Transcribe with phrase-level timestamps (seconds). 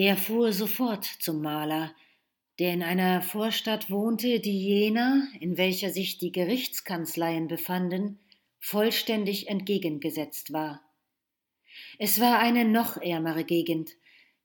[0.00, 1.92] Er fuhr sofort zum Maler,
[2.60, 8.20] der in einer Vorstadt wohnte, die jener, in welcher sich die Gerichtskanzleien befanden,
[8.60, 10.80] vollständig entgegengesetzt war.
[11.98, 13.90] Es war eine noch ärmere Gegend,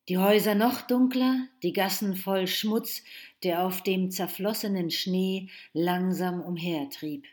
[0.10, 3.04] die Häuser noch dunkler, die Gassen voll Schmutz,
[3.43, 7.28] der auf dem zerflossenen Schnee langsam umhertrieb.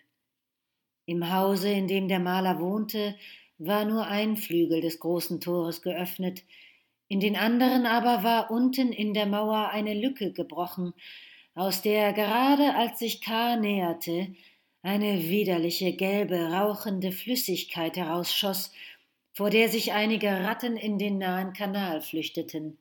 [1.06, 3.16] Im Hause, in dem der Maler wohnte,
[3.56, 6.42] war nur ein Flügel des großen Tores geöffnet,
[7.10, 10.94] in den anderen aber war unten in der Mauer eine Lücke gebrochen,
[11.56, 13.56] aus der gerade als sich K.
[13.56, 14.28] näherte,
[14.80, 18.72] eine widerliche gelbe, rauchende Flüssigkeit herausschoss,
[19.32, 22.78] vor der sich einige Ratten in den nahen Kanal flüchteten.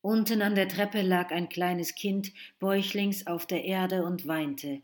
[0.00, 4.80] Unten an der Treppe lag ein kleines Kind bäuchlings auf der Erde und weinte.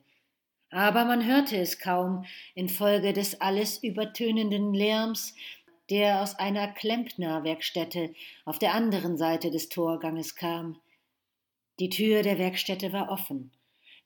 [0.68, 2.24] Aber man hörte es kaum
[2.54, 5.34] infolge des alles übertönenden Lärms,
[5.90, 10.80] der aus einer Klempnerwerkstätte auf der anderen Seite des Torganges kam.
[11.80, 13.50] Die Tür der Werkstätte war offen.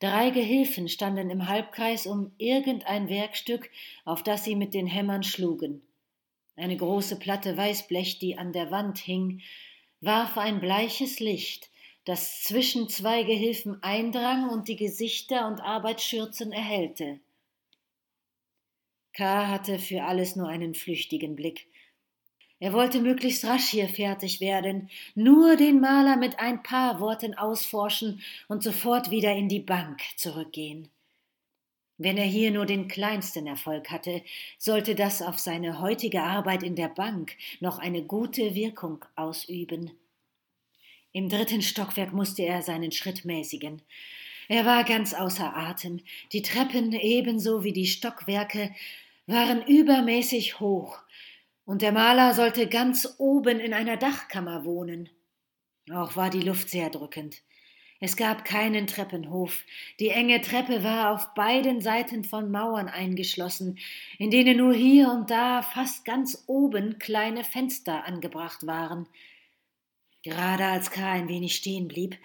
[0.01, 3.71] Drei Gehilfen standen im Halbkreis um irgendein Werkstück,
[4.05, 5.83] auf das sie mit den Hämmern schlugen.
[6.57, 9.43] Eine große Platte Weißblech, die an der Wand hing,
[10.01, 11.71] warf ein bleiches Licht,
[12.05, 17.21] das zwischen zwei Gehilfen eindrang und die Gesichter und Arbeitsschürzen erhellte.
[19.15, 19.49] K.
[19.49, 21.67] hatte für alles nur einen flüchtigen Blick.
[22.65, 28.23] Er wollte möglichst rasch hier fertig werden, nur den Maler mit ein paar Worten ausforschen
[28.49, 30.89] und sofort wieder in die Bank zurückgehen.
[31.99, 34.23] Wenn er hier nur den kleinsten Erfolg hatte,
[34.57, 39.91] sollte das auf seine heutige Arbeit in der Bank noch eine gute Wirkung ausüben.
[41.13, 43.83] Im dritten Stockwerk musste er seinen Schritt mäßigen.
[44.49, 46.01] Er war ganz außer Atem.
[46.33, 48.75] Die Treppen ebenso wie die Stockwerke
[49.27, 51.04] waren übermäßig hoch,
[51.65, 55.09] und der Maler sollte ganz oben in einer Dachkammer wohnen.
[55.93, 57.43] Auch war die Luft sehr drückend.
[58.01, 59.65] Es gab keinen Treppenhof.
[59.99, 63.79] Die enge Treppe war auf beiden Seiten von Mauern eingeschlossen,
[64.19, 69.09] in denen nur hier und da fast ganz oben kleine Fenster angebracht waren.
[70.23, 71.13] Gerade als K.
[71.13, 72.19] ein wenig stehen blieb,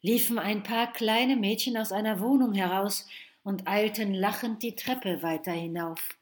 [0.00, 3.06] liefen ein paar kleine Mädchen aus einer Wohnung heraus
[3.42, 6.17] und eilten lachend die Treppe weiter hinauf.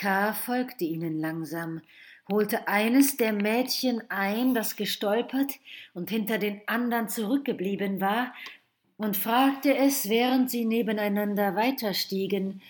[0.00, 0.32] K.
[0.32, 1.82] folgte ihnen langsam,
[2.26, 5.52] holte eines der Mädchen ein, das gestolpert
[5.92, 8.32] und hinter den anderen zurückgeblieben war,
[8.96, 12.62] und fragte es, während sie nebeneinander weiterstiegen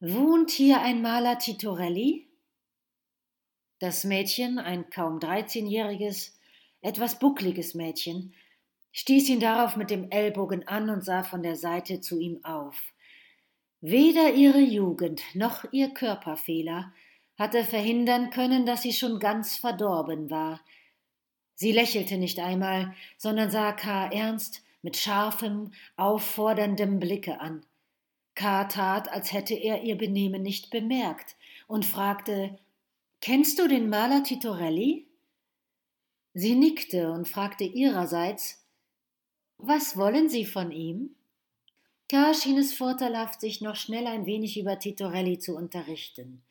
[0.00, 2.26] Wohnt hier ein Maler Titorelli?
[3.78, 6.36] Das Mädchen, ein kaum dreizehnjähriges,
[6.80, 8.34] etwas buckliges Mädchen,
[8.90, 12.93] stieß ihn darauf mit dem Ellbogen an und sah von der Seite zu ihm auf.
[13.86, 16.94] Weder ihre Jugend noch ihr Körperfehler
[17.36, 20.62] hatte verhindern können, dass sie schon ganz verdorben war.
[21.54, 24.06] Sie lächelte nicht einmal, sondern sah K.
[24.06, 27.66] ernst mit scharfem, aufforderndem Blicke an.
[28.34, 28.64] K.
[28.64, 32.58] tat, als hätte er ihr Benehmen nicht bemerkt und fragte:
[33.20, 35.06] Kennst du den Maler Titorelli?
[36.32, 38.66] Sie nickte und fragte ihrerseits:
[39.58, 41.14] Was wollen Sie von ihm?
[42.08, 42.34] K.
[42.34, 46.42] schien es vorteilhaft, sich noch schnell ein wenig über Titorelli zu unterrichten.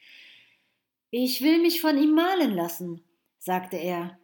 [1.12, 3.04] Ich will mich von ihm malen lassen,
[3.38, 4.18] sagte er.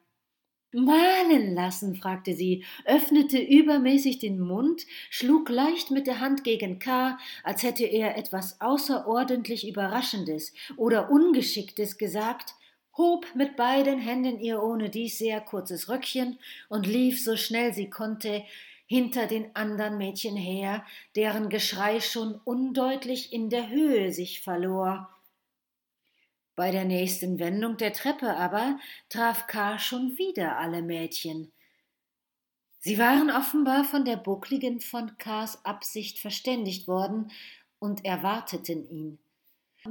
[0.72, 1.96] Malen lassen?
[1.96, 7.86] fragte sie, öffnete übermäßig den Mund, schlug leicht mit der Hand gegen K., als hätte
[7.86, 12.56] er etwas außerordentlich Überraschendes oder Ungeschicktes gesagt,
[12.98, 16.38] hob mit beiden Händen ihr ohne dies sehr kurzes Röckchen
[16.70, 18.44] und lief so schnell sie konnte
[18.90, 20.84] hinter den andern Mädchen her,
[21.16, 25.16] deren Geschrei schon undeutlich in der Höhe sich verlor.
[26.56, 29.78] Bei der nächsten Wendung der Treppe aber traf K.
[29.78, 31.52] schon wieder alle Mädchen.
[32.80, 37.32] Sie waren offenbar von der Buckligen von K.s Absicht verständigt worden
[37.78, 39.20] und erwarteten ihn.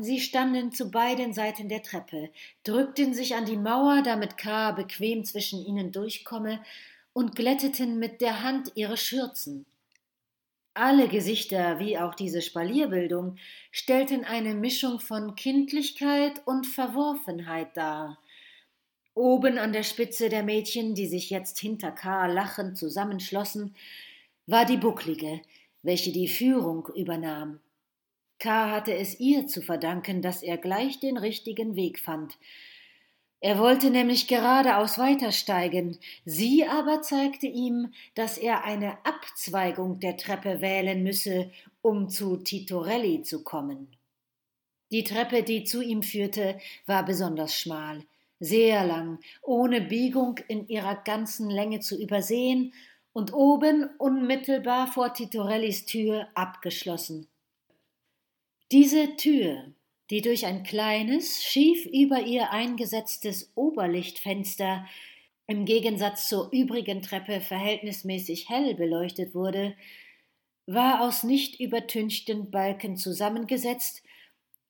[0.00, 2.30] Sie standen zu beiden Seiten der Treppe,
[2.64, 4.72] drückten sich an die Mauer, damit K.
[4.72, 6.60] bequem zwischen ihnen durchkomme,
[7.12, 9.66] und glätteten mit der Hand ihre Schürzen.
[10.74, 13.36] Alle Gesichter, wie auch diese Spalierbildung,
[13.72, 18.18] stellten eine Mischung von Kindlichkeit und Verworfenheit dar.
[19.14, 22.26] Oben an der Spitze der Mädchen, die sich jetzt hinter K.
[22.26, 23.74] lachend zusammenschlossen,
[24.46, 25.40] war die Bucklige,
[25.82, 27.58] welche die Führung übernahm.
[28.38, 28.70] K.
[28.70, 32.38] hatte es ihr zu verdanken, dass er gleich den richtigen Weg fand,
[33.40, 40.60] er wollte nämlich geradeaus weitersteigen, sie aber zeigte ihm, dass er eine Abzweigung der Treppe
[40.60, 41.50] wählen müsse,
[41.80, 43.96] um zu Titorelli zu kommen.
[44.90, 48.04] Die Treppe, die zu ihm führte, war besonders schmal.
[48.40, 52.72] sehr lang, ohne Biegung in ihrer ganzen Länge zu übersehen
[53.12, 57.26] und oben unmittelbar vor Titorellis Tür abgeschlossen.
[58.70, 59.72] Diese Tür,
[60.10, 64.86] die durch ein kleines, schief über ihr eingesetztes Oberlichtfenster
[65.46, 69.74] im Gegensatz zur übrigen Treppe verhältnismäßig hell beleuchtet wurde,
[70.66, 74.02] war aus nicht übertünchten Balken zusammengesetzt,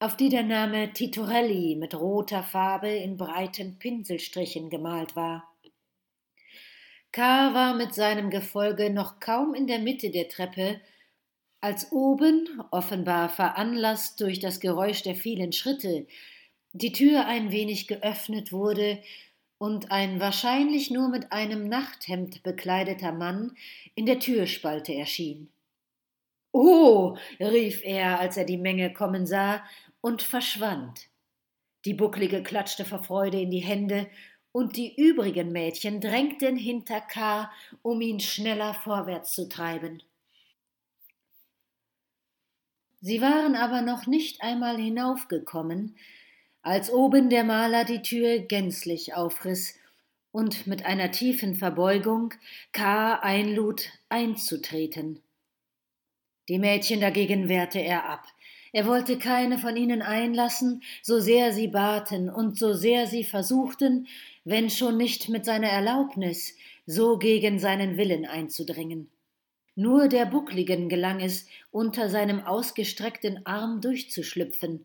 [0.01, 5.53] auf die der Name Titorelli mit roter Farbe in breiten Pinselstrichen gemalt war.
[7.11, 7.55] K.
[7.55, 10.81] war mit seinem Gefolge noch kaum in der Mitte der Treppe,
[11.61, 16.07] als oben, offenbar veranlasst durch das Geräusch der vielen Schritte,
[16.73, 19.03] die Tür ein wenig geöffnet wurde
[19.59, 23.57] und ein wahrscheinlich nur mit einem Nachthemd bekleideter Mann
[23.95, 25.49] in der Türspalte erschien.
[26.53, 29.63] Oh, rief er, als er die Menge kommen sah,
[30.01, 31.09] und verschwand.
[31.85, 34.09] Die Bucklige klatschte vor Freude in die Hände,
[34.53, 37.51] und die übrigen Mädchen drängten hinter K.,
[37.83, 40.03] um ihn schneller vorwärts zu treiben.
[43.01, 45.97] Sie waren aber noch nicht einmal hinaufgekommen,
[46.63, 49.77] als oben der Maler die Tür gänzlich aufriß
[50.33, 52.35] und mit einer tiefen Verbeugung
[52.73, 53.15] K.
[53.15, 55.23] einlud, einzutreten.
[56.49, 58.25] Die Mädchen dagegen wehrte er ab.
[58.73, 64.09] Er wollte keine von ihnen einlassen, so sehr sie baten und so sehr sie versuchten,
[64.45, 66.55] wenn schon nicht mit seiner Erlaubnis,
[66.87, 69.11] so gegen seinen Willen einzudringen.
[69.79, 74.85] Nur der Buckligen gelang es, unter seinem ausgestreckten Arm durchzuschlüpfen,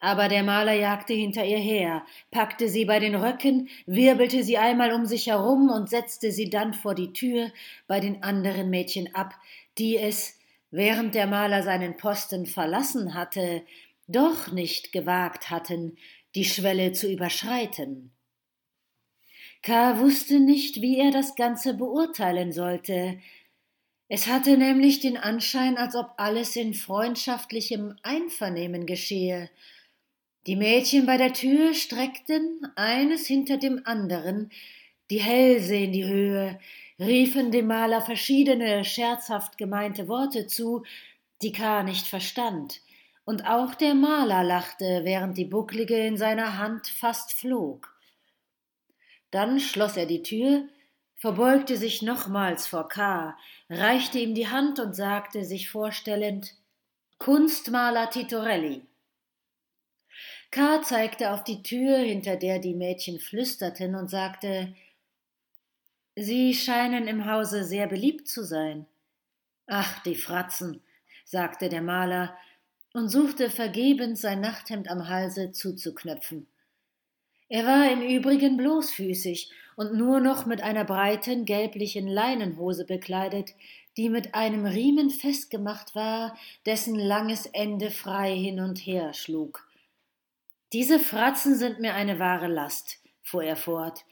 [0.00, 4.92] aber der Maler jagte hinter ihr her, packte sie bei den Röcken, wirbelte sie einmal
[4.92, 7.52] um sich herum und setzte sie dann vor die Tür
[7.86, 9.34] bei den anderen Mädchen ab,
[9.78, 10.36] die es,
[10.72, 13.62] während der Maler seinen Posten verlassen hatte,
[14.08, 15.96] doch nicht gewagt hatten,
[16.34, 18.10] die Schwelle zu überschreiten.
[19.62, 20.00] K.
[20.00, 23.20] wusste nicht, wie er das Ganze beurteilen sollte.
[24.12, 29.48] Es hatte nämlich den Anschein, als ob alles in freundschaftlichem Einvernehmen geschehe,
[30.48, 34.50] die Mädchen bei der Tür streckten eines hinter dem anderen
[35.10, 36.58] die Hälse in die Höhe,
[36.98, 40.82] riefen dem Maler verschiedene scherzhaft gemeinte Worte zu,
[41.40, 41.84] die K.
[41.84, 42.80] nicht verstand,
[43.24, 47.94] und auch der Maler lachte, während die Bucklige in seiner Hand fast flog.
[49.30, 50.68] Dann schloss er die Tür,
[51.20, 53.36] verbeugte sich nochmals vor K.,
[53.68, 56.54] reichte ihm die Hand und sagte, sich vorstellend
[57.18, 58.82] Kunstmaler Titorelli.
[60.50, 60.82] K.
[60.82, 64.74] zeigte auf die Tür, hinter der die Mädchen flüsterten, und sagte
[66.16, 68.86] Sie scheinen im Hause sehr beliebt zu sein.
[69.66, 70.82] Ach, die Fratzen,
[71.24, 72.36] sagte der Maler
[72.94, 76.48] und suchte vergebens sein Nachthemd am Halse zuzuknöpfen.
[77.48, 79.50] Er war im Übrigen bloßfüßig
[79.80, 83.54] und nur noch mit einer breiten gelblichen Leinenhose bekleidet,
[83.96, 86.36] die mit einem Riemen festgemacht war,
[86.66, 89.66] dessen langes Ende frei hin und her schlug.
[90.74, 94.04] Diese Fratzen sind mir eine wahre Last, fuhr er fort,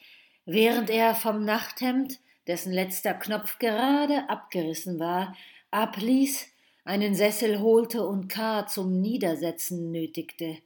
[0.46, 5.36] während er vom Nachthemd, dessen letzter Knopf gerade abgerissen war,
[5.70, 6.46] abließ,
[6.86, 8.66] einen Sessel holte und K.
[8.66, 10.62] zum Niedersetzen nötigte.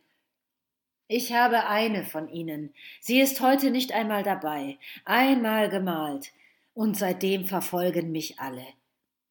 [1.15, 2.73] Ich habe eine von ihnen.
[3.03, 6.33] Sie ist heute nicht einmal dabei, einmal gemalt,
[6.73, 8.65] und seitdem verfolgen mich alle.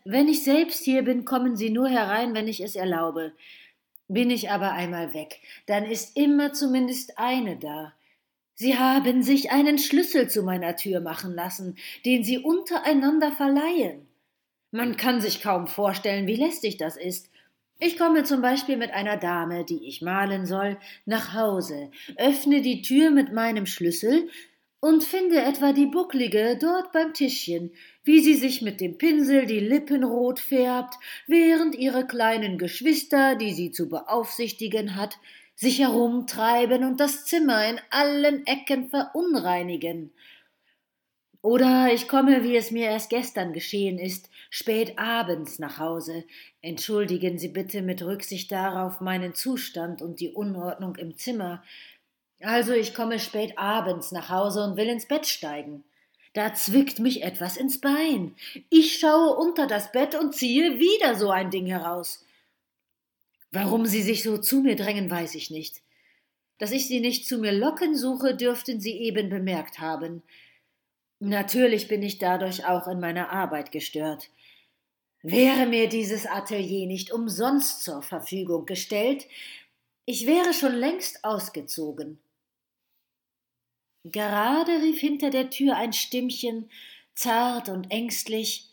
[0.05, 3.33] Wenn ich selbst hier bin, kommen sie nur herein, wenn ich es erlaube.
[4.07, 7.93] Bin ich aber einmal weg, dann ist immer zumindest eine da.
[8.53, 14.05] Sie haben sich einen Schlüssel zu meiner Tür machen lassen, den Sie untereinander verleihen.
[14.69, 17.30] Man kann sich kaum vorstellen, wie lästig das ist.
[17.83, 22.83] Ich komme zum Beispiel mit einer Dame, die ich malen soll, nach Hause, öffne die
[22.83, 24.29] Tür mit meinem Schlüssel,
[24.79, 27.71] und finde etwa die Bucklige dort beim Tischchen,
[28.03, 30.95] wie sie sich mit dem Pinsel die Lippen rot färbt,
[31.25, 35.17] während ihre kleinen Geschwister, die sie zu beaufsichtigen hat,
[35.55, 40.11] sich herumtreiben und das Zimmer in allen Ecken verunreinigen.
[41.41, 46.23] Oder ich komme, wie es mir erst gestern geschehen ist, spät abends nach Hause.
[46.61, 51.63] Entschuldigen Sie bitte mit Rücksicht darauf meinen Zustand und die Unordnung im Zimmer.
[52.41, 55.83] Also ich komme spät abends nach Hause und will ins Bett steigen.
[56.33, 58.35] Da zwickt mich etwas ins Bein.
[58.69, 62.23] Ich schaue unter das Bett und ziehe wieder so ein Ding heraus.
[63.51, 65.81] Warum Sie sich so zu mir drängen, weiß ich nicht.
[66.57, 70.23] Dass ich Sie nicht zu mir locken suche, dürften Sie eben bemerkt haben.
[71.23, 74.31] Natürlich bin ich dadurch auch in meiner Arbeit gestört.
[75.21, 79.27] Wäre mir dieses Atelier nicht umsonst zur Verfügung gestellt,
[80.05, 82.19] ich wäre schon längst ausgezogen.
[84.03, 86.71] Gerade rief hinter der Tür ein Stimmchen,
[87.13, 88.71] zart und ängstlich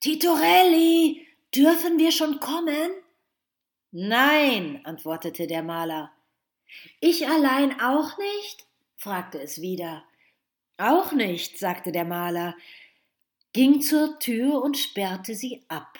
[0.00, 2.90] Titorelli, dürfen wir schon kommen?
[3.90, 6.12] Nein, antwortete der Maler.
[7.00, 8.66] Ich allein auch nicht?
[8.96, 10.04] fragte es wieder.
[10.78, 12.54] Auch nicht, sagte der Maler,
[13.52, 15.98] ging zur Tür und sperrte sie ab.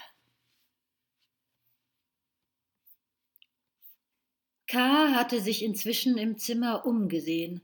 [4.66, 5.14] K.
[5.14, 7.62] hatte sich inzwischen im Zimmer umgesehen.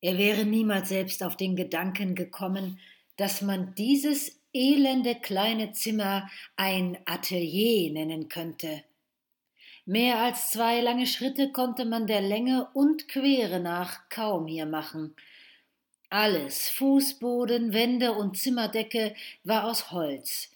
[0.00, 2.78] Er wäre niemals selbst auf den Gedanken gekommen,
[3.16, 8.84] dass man dieses elende kleine Zimmer ein Atelier nennen könnte.
[9.86, 15.16] Mehr als zwei lange Schritte konnte man der Länge und Quere nach kaum hier machen.
[16.14, 20.48] Alles, Fußboden, Wände und Zimmerdecke, war aus Holz.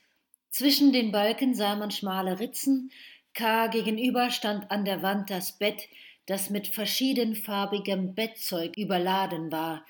[0.50, 2.92] Zwischen den Balken sah man schmale Ritzen,
[3.34, 3.66] K.
[3.66, 5.88] gegenüber stand an der Wand das Bett,
[6.26, 9.84] das mit verschiedenfarbigem Bettzeug überladen war.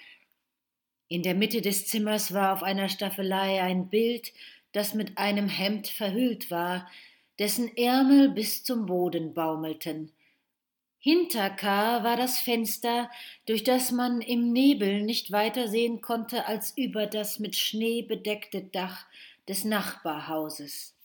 [1.09, 4.33] In der Mitte des Zimmers war auf einer Staffelei ein Bild,
[4.73, 6.91] das mit einem Hemd verhüllt war,
[7.39, 10.13] dessen Ärmel bis zum Boden baumelten.
[11.01, 12.03] Hinter K.
[12.03, 13.09] war das Fenster,
[13.47, 18.63] durch das man im Nebel nicht weiter sehen konnte als über das mit Schnee bedeckte
[18.63, 19.07] Dach
[19.49, 20.98] des Nachbarhauses.